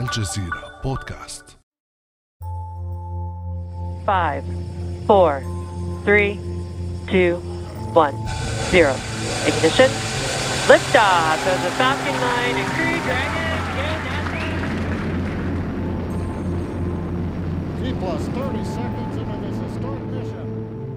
[0.00, 1.58] الجزيرة بودكاست.
[4.06, 4.42] 5
[5.10, 5.42] 4
[6.04, 6.38] 3
[7.08, 7.36] 2
[7.94, 8.14] 1
[8.72, 8.94] 0
[9.46, 9.90] Ignition.
[10.68, 13.46] Lift off of the Falcon 9 and Crew Dragon.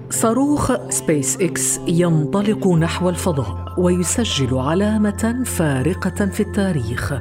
[0.09, 7.13] صاروخ سبيس إكس ينطلق نحو الفضاء ويسجل علامة فارقة في التاريخ.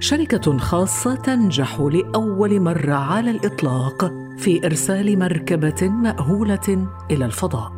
[0.00, 7.72] شركة خاصة تنجح لاول مرة على الإطلاق في إرسال مركبة مأهولة إلى الفضاء.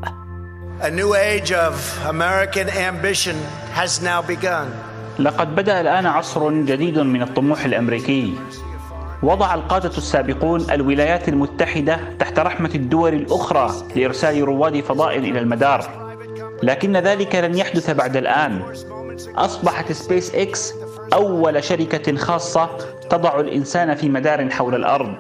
[0.81, 1.75] A new age of
[2.09, 3.37] American ambition
[3.75, 4.67] has now begun.
[5.19, 8.35] لقد بدأ الآن عصر جديد من الطموح الأمريكي.
[9.23, 16.07] وضع القادة السابقون الولايات المتحدة تحت رحمة الدول الأخرى لإرسال رواد فضاء إلى المدار.
[16.63, 18.63] لكن ذلك لن يحدث بعد الآن.
[19.37, 20.75] أصبحت سبيس إكس
[21.17, 22.69] أول شركة خاصة
[23.11, 25.15] تضع الإنسان في مدار حول الأرض.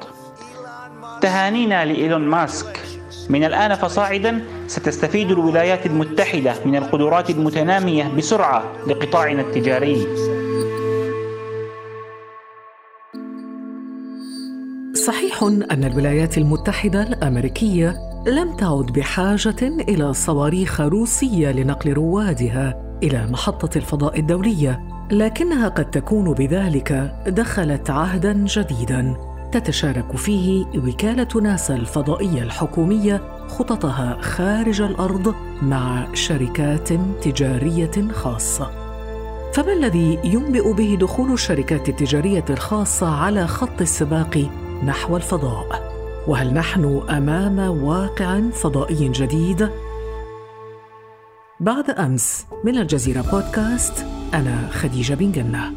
[1.20, 2.80] تهانينا لإيلون ماسك.
[3.28, 10.06] من الآن فصاعدا ستستفيد الولايات المتحدة من القدرات المتنامية بسرعة لقطاعنا التجاري.
[14.94, 23.78] صحيح أن الولايات المتحدة الأمريكية لم تعد بحاجة إلى صواريخ روسية لنقل روادها إلى محطة
[23.78, 24.95] الفضاء الدولية.
[25.10, 29.14] لكنها قد تكون بذلك دخلت عهدا جديدا
[29.52, 36.88] تتشارك فيه وكاله ناسا الفضائية الحكومية خططها خارج الأرض مع شركات
[37.22, 38.70] تجارية خاصة.
[39.52, 44.50] فما الذي ينبئ به دخول الشركات التجارية الخاصة على خط السباق
[44.84, 45.92] نحو الفضاء؟
[46.26, 49.68] وهل نحن أمام واقع فضائي جديد؟
[51.60, 55.72] بعد أمس من الجزيرة بودكاست أنا خديجة بن جنة.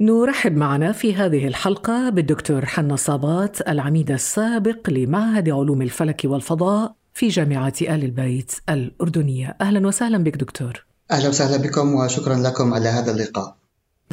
[0.00, 7.28] نرحب معنا في هذه الحلقة بالدكتور حنا صابات العميد السابق لمعهد علوم الفلك والفضاء في
[7.28, 9.56] جامعة آل البيت الأردنية.
[9.60, 10.86] أهلا وسهلا بك دكتور.
[11.10, 13.61] أهلا وسهلا بكم وشكرا لكم على هذا اللقاء.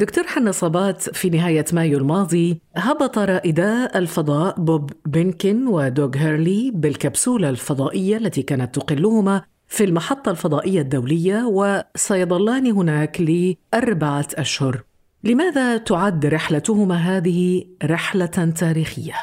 [0.00, 7.48] دكتور حنا صابات في نهاية مايو الماضي هبط رائدا الفضاء بوب بينكن ودوغ هيرلي بالكبسولة
[7.48, 14.82] الفضائية التي كانت تقلهما في المحطة الفضائية الدولية وسيظلان هناك لأربعة أشهر
[15.24, 19.14] لماذا تعد رحلتهما هذه رحلة تاريخية؟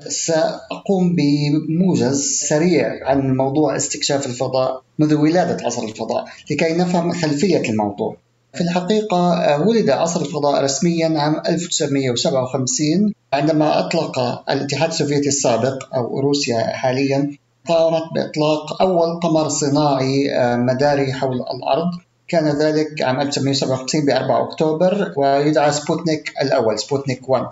[0.00, 8.16] سأقوم بموجز سريع عن موضوع استكشاف الفضاء منذ ولادة عصر الفضاء لكي نفهم خلفية الموضوع
[8.58, 9.20] في الحقيقة
[9.66, 14.18] ولد عصر الفضاء رسميا عام 1957 عندما أطلق
[14.50, 17.30] الاتحاد السوفيتي السابق أو روسيا حاليا
[17.68, 21.90] قامت بإطلاق أول قمر صناعي مداري حول الأرض.
[22.28, 27.46] كان ذلك عام 1957 ب 4 أكتوبر ويدعى سبوتنيك الأول سبوتنيك 1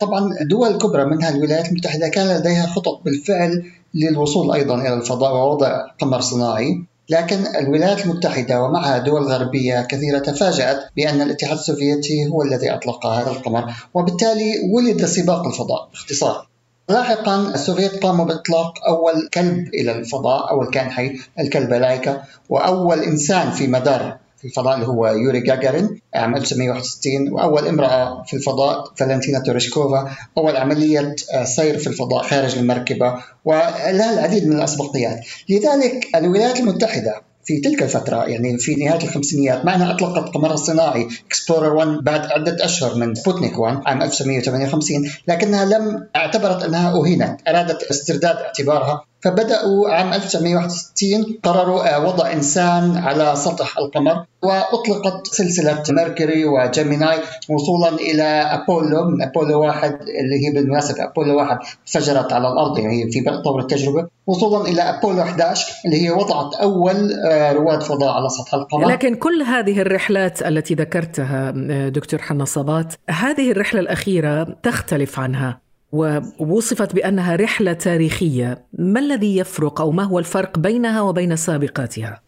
[0.00, 3.64] طبعا دول كبرى منها الولايات المتحدة كان لديها خطط بالفعل
[3.94, 6.84] للوصول أيضا إلى الفضاء ووضع قمر صناعي.
[7.08, 13.30] لكن الولايات المتحدة ومعها دول غربية كثيرة تفاجأت بأن الاتحاد السوفيتي هو الذي أطلق هذا
[13.30, 16.48] القمر وبالتالي ولد سباق الفضاء باختصار.
[16.88, 23.50] لاحقا السوفيت قاموا بإطلاق أول كلب إلى الفضاء أول كائن حي الكلب لايكا وأول إنسان
[23.50, 24.16] في مدار
[24.46, 30.10] الفضاء اللي هو يوري جاجارين عام 1961 وأول امرأة في الفضاء فالنتينا تيريشكوفا.
[30.38, 33.14] أول عملية سير في الفضاء خارج المركبة.
[33.44, 35.20] ولها العديد من الأسبقيات.
[35.48, 41.08] لذلك الولايات المتحدة في تلك الفترة يعني في نهاية الخمسينيات مع أنها أطلقت قمرها الصناعي
[41.26, 47.40] اكسبلورر 1 بعد عدة أشهر من سبوتنيك 1 عام 1958 لكنها لم اعتبرت أنها أهينت.
[47.48, 56.44] أرادت استرداد اعتبارها فبدأوا عام 1961 قرروا وضع إنسان على سطح القمر وأطلقت سلسلة ميركوري
[56.44, 62.78] وجيميناي وصولا إلى أبولو من أبولو واحد اللي هي بالمناسبة أبولو واحد فجرت على الأرض
[62.78, 64.08] يعني في طور التجربة.
[64.26, 67.10] وصولا إلى أبولو 11 اللي هي وضعت أول
[67.56, 68.88] رواد فضاء على سطح القمر.
[68.88, 71.50] لكن كل هذه الرحلات التي ذكرتها
[71.88, 75.65] دكتور حنا صبات هذه الرحلة الأخيرة تختلف عنها.
[75.92, 82.20] ووصفت بأنها رحلة تاريخية، ما الذي يفرق أو ما هو الفرق بينها وبين سابقاتها؟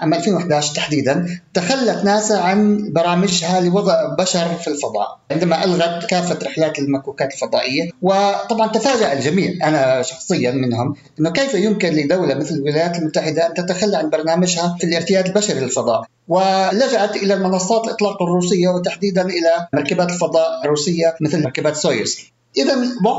[0.00, 5.18] عام 2011 تحديدا تخلت ناسا عن برامجها لوضع بشر في الفضاء.
[5.30, 11.88] عندما ألغت كافة رحلات المكوكات الفضائية وطبعا تفاجأ الجميع أنا شخصيا منهم إنه كيف يمكن
[11.88, 17.84] لدولة مثل الولايات المتحدة أن تتخلى عن برنامجها في الارتياد البشري للفضاء؟ ولجأت إلى المنصات
[17.84, 22.74] الإطلاق الروسية وتحديدا إلى مركبات الفضاء الروسية مثل مركبات سويوز إذا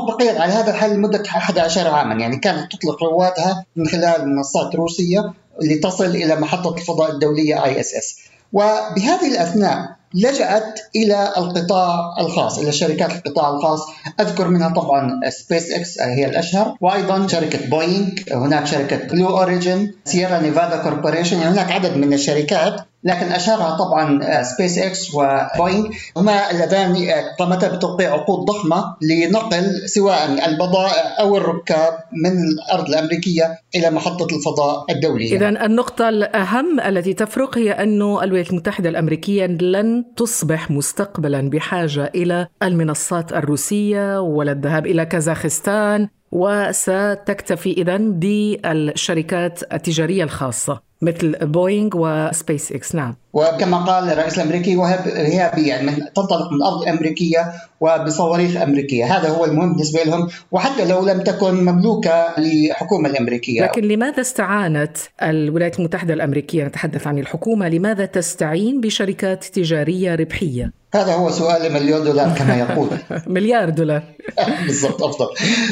[0.08, 5.32] بقيت على هذا الحال لمدة 11 عاما يعني كانت تطلق روادها من خلال منصات روسية
[5.62, 8.18] لتصل إلى محطة الفضاء الدولية ISS
[8.52, 13.80] وبهذه الأثناء لجأت إلى القطاع الخاص إلى شركات القطاع الخاص.
[14.20, 16.76] أذكر منها طبعا سبيس إكس هي الأشهر.
[16.80, 22.80] وأيضا شركة بوينغ هناك شركة بلو أوريجين سيرا نيفادا كوربوريشن يعني هناك عدد من الشركات
[23.08, 26.96] لكن اشهرها طبعا سبيس إكس وبوينغ هما اللذان
[27.38, 34.84] قامتا بتوقيع عقود ضخمة لنقل سواء البضائع أو الركاب من الأرض الأمريكية إلى محطة الفضاء
[34.90, 35.36] الدولية.
[35.36, 42.46] اذا النقطة الأهم التي تفرق هي أن الولايات المتحدة الأمريكية لن تصبح مستقبلا بحاجة إلى
[42.62, 50.87] المنصات الروسية ولا الذهاب إلى كازاخستان وستكتفي اذا بالشركات التجارية الخاصة.
[51.02, 53.16] مثل بوينغ وسبيس إكس نعم.
[53.32, 59.44] وكما قال الرئيس الأمريكي وهي يعني من تنطلق من أرض أمريكية وبصواريخ أمريكية، هذا هو
[59.44, 63.62] المهم بالنسبة لهم وحتى لو لم تكن مملوكة للحكومة الأمريكية.
[63.62, 71.14] لكن لماذا استعانت الولايات المتحدة الأمريكية؟ نتحدث عن الحكومة، لماذا تستعين بشركات تجارية ربحية؟ هذا
[71.14, 72.88] هو سؤال مليون دولار كما يقول.
[73.36, 74.02] مليار دولار.
[74.66, 75.26] بالضبط أفضل.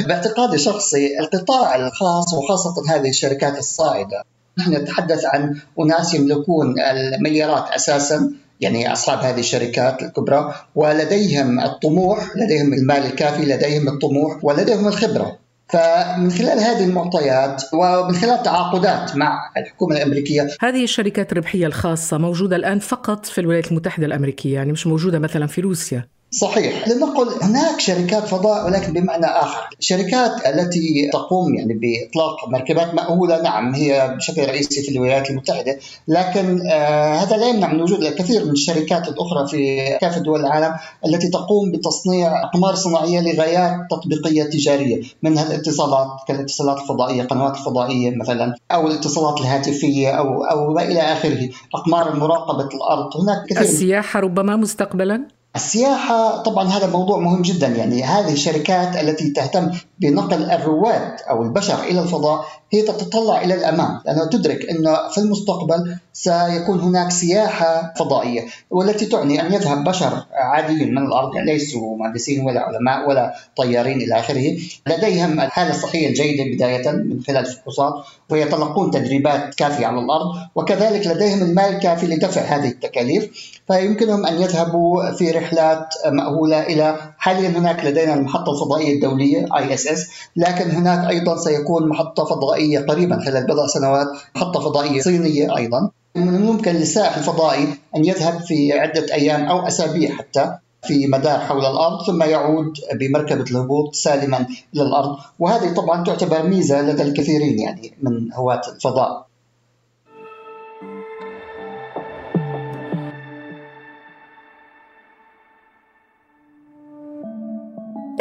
[0.06, 4.24] باعتقادي الشخصي القطاع الخاص وخاصة هذه الشركات الصاعدة
[4.58, 12.74] نحن نتحدث عن أناس يملكون المليارات أساسا يعني أصحاب هذه الشركات الكبرى ولديهم الطموح لديهم
[12.74, 15.38] المال الكافي لديهم الطموح ولديهم الخبرة.
[15.68, 22.56] فمن خلال هذه المعطيات ومن خلال تعاقدات مع الحكومة الأمريكية هذه الشركات الربحية الخاصة موجودة
[22.56, 26.08] الآن فقط في الولايات المتحدة الأمريكية يعني مش موجودة مثلا في روسيا.
[26.30, 26.88] صحيح.
[26.88, 29.60] لنقل هناك شركات فضاء ولكن بمعنى آخر.
[29.78, 35.78] الشركات التي تقوم يعني بإطلاق مركبات مأهولة نعم هي بشكل رئيسي في الولايات المتحدة
[36.08, 40.74] لكن آه هذا لا يمنع من وجود الكثير من الشركات الأخرى في كافه دول العالم
[41.06, 48.54] التي تقوم بتصنيع اقمار صناعية لغايات تطبيقية تجارية منها الاتصالات كالاتصالات الفضائية القنوات الفضائيه مثلا
[48.72, 53.16] أو الاتصالات الهاتفية أو أو إلى آخره أقمار مراقبة الأرض.
[53.16, 59.30] هناك كثير السياحة ربما مستقبلا؟ السياحة طبعا هذا موضوع مهم جدا يعني هذه الشركات التي
[59.30, 65.18] تهتم بنقل الرواد أو البشر إلى الفضاء هي تتطلع إلى الأمام لأنها تدرك أنه في
[65.18, 71.96] المستقبل سيكون هناك سياحة فضائية والتي تعني أن يذهب بشر عاديين من الأرض يعني ليسوا
[71.96, 74.56] مهندسين ولا علماء ولا طيارين إلى آخره.
[74.86, 77.94] لديهم الحالة الصحية الجيدة بداية من خلال الفحوصات
[78.30, 85.12] ويتلقون تدريبات كافية على الأرض وكذلك لديهم المال الكافي لدفع هذه التكاليف فيمكنهم أن يذهبوا
[85.12, 86.96] في رحلات مأهولة إلى
[87.26, 90.06] حاليا هناك لدينا المحطة الفضائية الدولية ISS
[90.36, 94.06] لكن هناك أيضا سيكون محطة فضائية قريبا خلال بضع سنوات
[94.36, 95.90] محطة فضائية صينية أيضا.
[96.16, 100.52] من الممكن للسائح الفضائي أن يذهب في عدة أيام أو أسابيع حتى
[100.86, 106.82] في مدار حول الأرض ثم يعود بمركبة الهبوط سالما إلى الأرض وهذه طبعا تعتبر ميزة
[106.82, 109.25] لدى الكثيرين يعني من هواة الفضاء.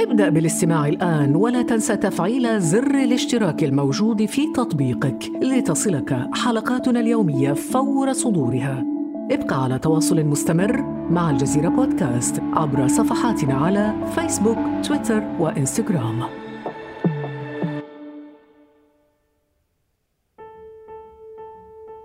[0.05, 8.13] ابدأ بالاستماع الآن ولا تنسى تفعيل زر الاشتراك الموجود في تطبيقك لتصلك حلقاتنا اليومية فور
[8.13, 8.85] صدورها.
[9.31, 14.57] ابقى على تواصل مستمر مع الجزيرة بودكاست عبر صفحاتنا على فيسبوك،
[14.87, 16.23] تويتر وإنستغرام.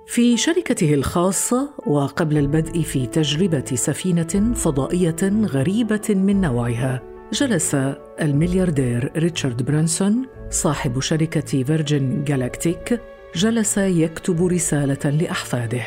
[0.06, 7.74] في شركته الخاصة وقبل البدء في تجربة سفينة فضائية غريبة من نوعها جلس
[8.20, 13.00] الملياردير ريتشارد برانسون صاحب شركة فيرجن جالاكتيك
[13.34, 15.82] جلس يكتب رسالة لأحفاده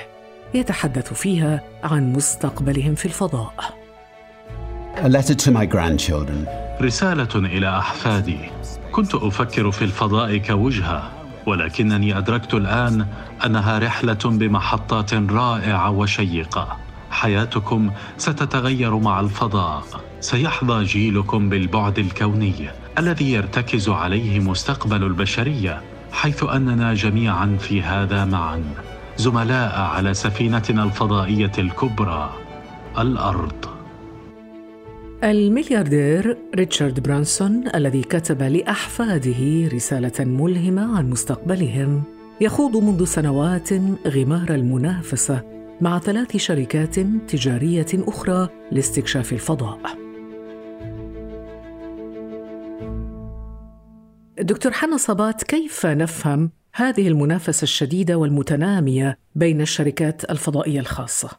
[0.53, 3.53] يتحدث فيها عن مستقبلهم في الفضاء.
[4.95, 6.47] A letter to my grandchildren.
[6.81, 8.39] رسالة إلى أحفادي.
[8.91, 11.11] كنت أفكر في الفضاء كوجهة،
[11.47, 13.05] ولكنني أدركت الآن
[13.45, 16.77] أنها رحلة بمحطات رائعة وشيقة.
[17.11, 19.83] حياتكم ستتغير مع الفضاء.
[20.23, 22.53] سيحظى جيلكم بالبعد الكوني
[22.97, 28.63] الذي يرتكز عليه مستقبل البشرية حيث أننا جميعا في هذا معا.
[29.17, 32.33] زملاء على سفينتنا الفضائية الكبرى
[32.99, 33.65] الأرض.
[35.23, 42.03] الملياردير ريتشارد برانسون الذي كتب لأحفاده رسالة ملهمة عن مستقبلهم
[42.41, 43.69] يخوض منذ سنوات
[44.07, 45.41] غمار المنافسة
[45.81, 50.02] مع ثلاث شركات تجارية أخرى لاستكشاف الفضاء.
[54.39, 61.29] دكتور حنا صبات كيف نفهم هذه المنافسة الشديدة والمتنامية بين الشركات الفضائية الخاصة؟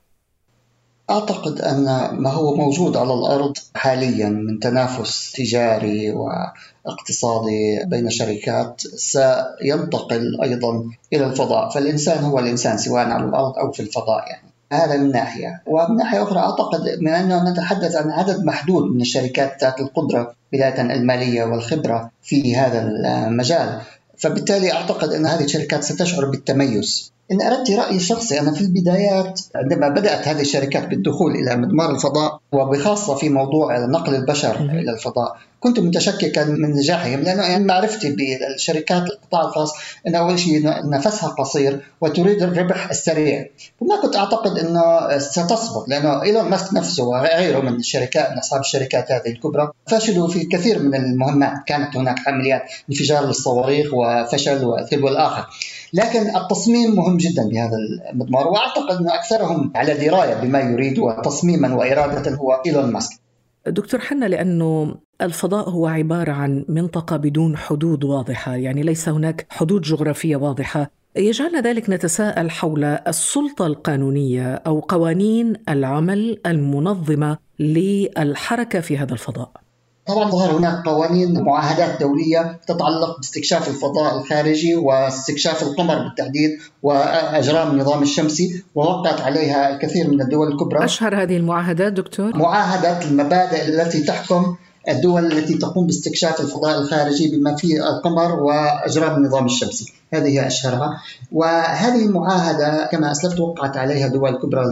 [1.10, 10.40] أعتقد أن ما هو موجود على الأرض حاليا من تنافس تجاري واقتصادي بين شركات سينتقل
[10.42, 15.12] أيضا إلى الفضاء فالإنسان هو الإنسان سواء على الأرض أو في الفضاء يعني هذا من
[15.12, 20.34] ناحية ومن ناحية أخرى أعتقد من أنه نتحدث عن عدد محدود من الشركات ذات القدرة
[20.52, 23.80] بداية المالية والخبرة في هذا المجال.
[24.18, 27.12] فبالتالي أعتقد أن هذه الشركات ستشعر بالتميز.
[27.32, 32.40] إن أردت رأيي الشخصي أنا في البدايات عندما بدأت هذه الشركات بالدخول إلى مضمار الفضاء
[32.52, 39.02] وبخاصة في موضوع نقل البشر إلى الفضاء كنت متشككا من نجاحهم لأنه يعني معرفتي بالشركات
[39.02, 39.72] القطاع الخاص
[40.06, 43.46] ان أول شيء نفسها قصير وتريد الربح السريع.
[43.80, 49.12] وما كنت أعتقد إنه ستصمد لأنه إيلون ماسك نفسه وغيره من الشركات من أصحاب الشركات
[49.12, 51.52] هذه الكبرى فشلوا في كثير من المهمات.
[51.66, 55.46] كانت هناك عمليات انفجار للصواريخ وفشل وثلو الآخر
[55.92, 57.76] لكن التصميم مهم جدا بهذا
[58.12, 63.23] المضمار وأعتقد ان أكثرهم على دراية بما يريد وتصميما وإرادة هو إيلون ماسك.
[63.66, 69.82] دكتور حنا لأنه الفضاء هو عبارة عن منطقة بدون حدود واضحة، يعني ليس هناك حدود
[69.82, 79.12] جغرافية واضحة، يجعلنا ذلك نتساءل حول السلطة القانونية أو قوانين العمل المنظمة للحركة في هذا
[79.12, 79.63] الفضاء.
[80.06, 86.50] طبعا ظهر هناك قوانين معاهدات دولية تتعلق باستكشاف الفضاء الخارجي واستكشاف القمر بالتحديد
[86.82, 90.84] وأجرام النظام الشمسي ووقعت عليها الكثير من الدول الكبرى.
[90.84, 94.56] أشهر هذه المعاهدات دكتور؟ معاهدة المبادئ التي تحكم
[94.88, 99.92] الدول التي تقوم باستكشاف الفضاء الخارجي بما فيه القمر وأجرام النظام الشمسي.
[100.14, 101.02] هذه هي أشهرها.
[101.32, 104.64] وهذه المعاهدة كما أسلفت وقعت عليها دول كبرى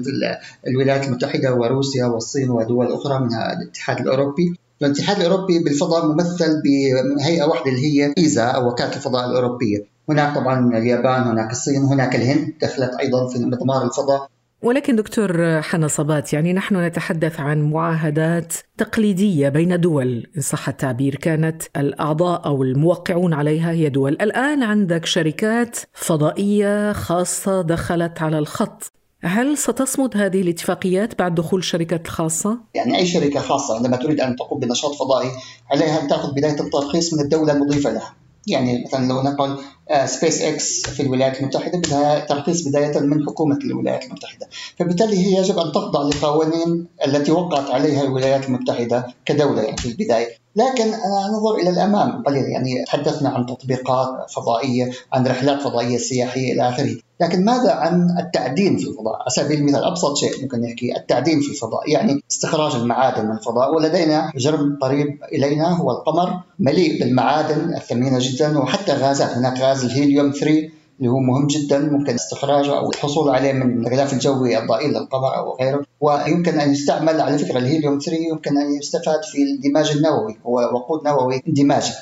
[0.67, 4.62] الولايات المتحدة وروسيا والصين ودول أخرى منها الاتحاد الأوروبي.
[4.87, 9.93] الاتحاد الأوروبي بالفضاء ممثل بهيئة واحدة اللي هي إيزا أو وكالة الفضاء الأوروبية.
[10.09, 14.29] هناك طبعا اليابان هناك الصين هناك الهند دخلت أيضا في مضمار الفضاء.
[14.63, 20.27] ولكن دكتور حنا صبات يعني نحن نتحدث عن معاهدات تقليدية بين دول.
[20.37, 24.13] إن صح التعبير كانت الأعضاء أو الموقعون عليها هي دول.
[24.13, 28.93] الآن عندك شركات فضائية خاصة دخلت على الخط.
[29.25, 34.37] هل ستصمد هذه الاتفاقيات بعد دخول الشركات الخاصة؟ يعني أي شركة خاصة عندما تريد أن
[34.37, 35.31] تقوم بنشاط فضائي
[35.71, 38.15] عليها أن تأخذ بداية الترخيص من الدولة المضيفة لها.
[38.47, 39.59] يعني مثلا لو نقول
[40.05, 44.49] سبيس إكس في الولايات المتحدة بدها ترخيص بداية من حكومة الولايات المتحدة،
[44.79, 50.42] فبالتالي هي يجب أن تخضع لقوانين التي وقعت عليها الولايات المتحدة كدولة يعني في البداية،
[50.57, 50.85] لكن
[51.31, 52.23] ننظر إلى الأمام.
[52.23, 58.17] قليلا يعني تحدثنا عن تطبيقات فضائية، عن رحلات فضائية سياحية إلى آخره، لكن ماذا عن
[58.19, 62.75] التعدين في الفضاء؟ على سبيل المثال أبسط شيء ممكن نحكي التعدين في الفضاء، يعني استخراج
[62.75, 63.75] المعادن من الفضاء.
[63.75, 70.31] ولدينا جرم قريب إلينا هو القمر مليء بالمعادن الثمينة جدا وحتى غازات، هناك غاز الهيليوم
[70.31, 75.37] 3 اللي هو مهم جدا ممكن استخراجه أو الحصول عليه من الغلاف الجوي الضئيل للقمر
[75.37, 75.85] أو غيره.
[76.01, 81.05] ويمكن أن يستعمل على فكرة الهيليوم 3 يمكن أن يستفاد في الاندماج النووي هو وقود
[81.05, 81.93] نووي اندماجي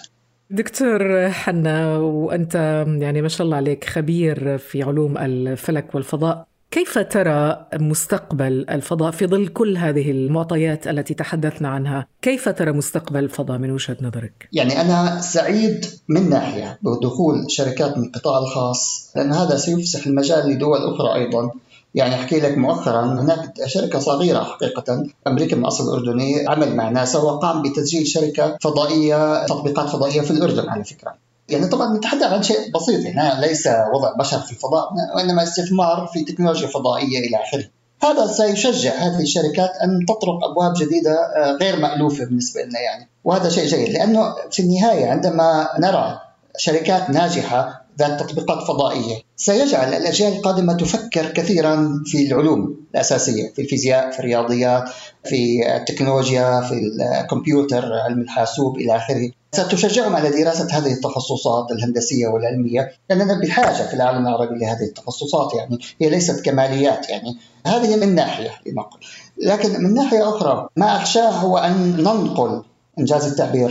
[0.51, 2.55] دكتور حنا وأنت
[3.01, 6.50] يعني ما شاء الله عليك خبير في علوم الفلك والفضاء.
[6.71, 13.25] كيف ترى مستقبل الفضاء في ظل كل هذه المعطيات التي تحدثنا عنها؟ كيف ترى مستقبل
[13.25, 19.33] الفضاء من وجهة نظرك؟ يعني أنا سعيد من ناحية بدخول شركات من القطاع الخاص لأن
[19.33, 21.50] هذا سيفسح المجال لدول أخرى أيضا
[21.95, 27.19] يعني أحكي لك مؤخرا هناك شركة صغيرة حقيقه أمريكا من اصل اردني عمل مع ناسا
[27.19, 31.15] وقام بتسجيل شركة فضائية تطبيقات فضائية في الأردن على فكرة
[31.52, 36.25] يعني طبعا نتحدث عن شيء بسيط يعني ليس وضع بشر في الفضاء وإنما استثمار في
[36.25, 37.64] تكنولوجيا فضائية إلى آخره.
[38.02, 43.49] هذا سيشجع هذه الشركات أن تطرق أبواب جديدة آه، غير مألوفة بالنسبة لنا يعني، وهذا
[43.49, 46.21] شيء جيد لأنه في النهاية عندما نرى
[46.57, 49.17] شركات ناجحة ذات تطبيقات فضائية.
[49.37, 54.91] سيجعل الأجيال القادمة تفكر كثيرا في العلوم الأساسية في الفيزياء في الرياضيات
[55.25, 59.31] في التكنولوجيا في الكمبيوتر علم الحاسوب إلى آخره.
[59.53, 65.79] ستشجعهم على دراسة هذه التخصصات الهندسية والعلمية لأننا بحاجة في العالم العربي لهذه التخصصات يعني
[66.01, 68.99] هي ليست كماليات يعني هذه من ناحية لنقل.
[69.39, 72.63] لكن من ناحية أخرى ما أخشاه هو أن ننقل
[72.99, 73.71] إنجاز التعبير.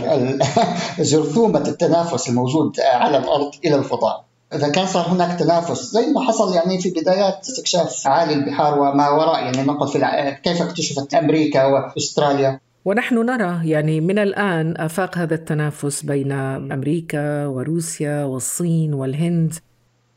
[1.10, 4.24] جرثومة التنافس الموجود على الأرض إلى الفضاء.
[4.54, 9.10] إذا كان صار هناك تنافس زي ما حصل يعني في بدايات استكشاف عالي البحار وما
[9.10, 12.60] وراء يعني نقل في كيف اكتشفت أمريكا وأستراليا.
[12.84, 16.32] ونحن نرى يعني من الآن آفاق هذا التنافس بين
[16.72, 19.54] أمريكا وروسيا والصين والهند.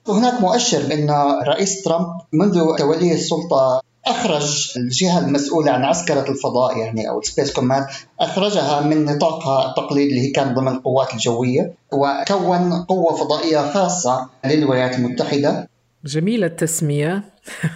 [0.08, 1.10] هناك مؤشر بأن
[1.48, 7.54] رئيس ترامب منذ توليه السلطة أخرج الجهة المسؤولة عن عسكرة الفضاء يعني أو ال Space
[7.54, 7.86] Command
[8.20, 14.96] أخرجها من نطاقها التقليدي اللي هي كان ضمن القوات الجوية وكون قوة فضائية خاصة للولايات
[14.96, 15.70] المتحدة.
[16.06, 17.24] جميلة التسمية.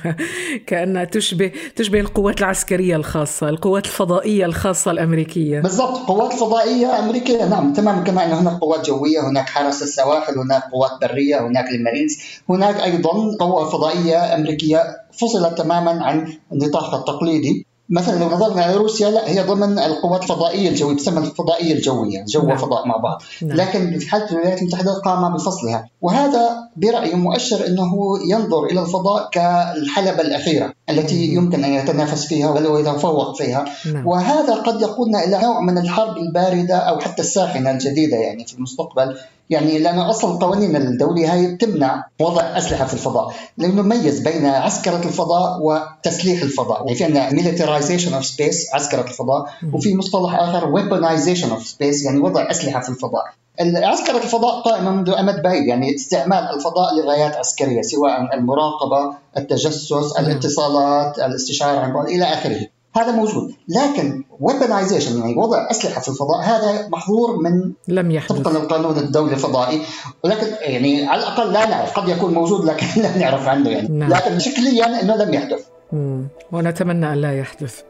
[0.67, 5.59] كأنها تشبه تشبه القوات العسكرية الخاصة القوات الفضائية الخاصة الأمريكية.
[5.59, 7.45] بالضبط قوات فضائية أمريكية.
[7.45, 8.03] نعم تماما.
[8.03, 12.17] كما أن هناك قوات جوية هناك حرس السواحل هناك قوات برية هناك المارينز
[12.49, 14.83] هناك أيضا قوة فضائية أمريكية.
[15.13, 17.67] فصلت تماما عن نطاقها التقليدي.
[17.89, 22.41] مثلا لو نظرنا على روسيا لا هي ضمن القوات الفضائية الجوية تسمى الفضائية الجوية جو
[22.41, 22.57] نعم.
[22.85, 23.57] مع بعض نعم.
[23.57, 27.93] لكن في حالة الولايات المتحدة قام بفصلها وهذا برأيي مؤشر إنه
[28.29, 31.33] ينظر إلى الفضاء كالحلبة الأخيرة التي.
[31.33, 33.65] يمكن أن يتنافس فيها ولو يتفوق فيها.
[33.93, 34.07] نعم.
[34.07, 39.17] وهذا قد يقودنا إلى نوع من الحرب الباردة أو حتى الساخنة الجديدة يعني في المستقبل.
[39.49, 45.03] يعني لأن أصلا القوانين الدولية هي تمنع وضع أسلحة في الفضاء لأنه نميز بين عسكرة
[45.03, 46.85] الفضاء وتسليح الفضاء.
[46.85, 49.45] يعني في عندنا militarization of space عسكرة الفضاء.
[49.73, 53.23] وفي مصطلح آخر weaponization of space يعني وضع أسلحة في الفضاء.
[53.61, 61.19] عسكرة الفضاء قائمة منذ أمد بعيد يعني استعمال الفضاء لغايات عسكرية سواء المراقبة التجسس الاتصالات
[61.19, 62.67] الاستشعار عن بعد إلى آخره.
[62.95, 63.53] هذا موجود.
[63.67, 68.37] لكن ويبنايزيشن يعني وضع أسلحة في الفضاء هذا محظور من لم يحدث.
[68.37, 69.81] طبقا للقانون الدولي الفضائي.
[70.23, 73.87] ولكن يعني على الأقل لا نعرف قد يكون موجود لكن لا نعرف عنه يعني.
[73.87, 74.09] نعم.
[74.09, 75.65] لكن شكليا إنه لم يحدث.
[75.91, 76.27] مم.
[76.51, 77.81] ونتمنى أن لا يحدث.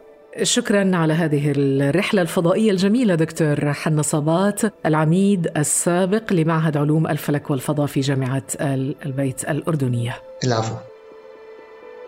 [0.44, 7.86] شكرا على هذه الرحلة الفضائية الجميلة دكتور حنا صبات العميد السابق لمعهد علوم الفلك والفضاء
[7.88, 8.44] في جامعة
[9.06, 10.22] البيت الأردنية.
[10.44, 10.76] العفو.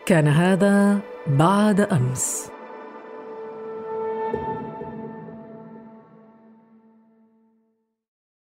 [0.05, 2.49] كان هذا بعد أمس.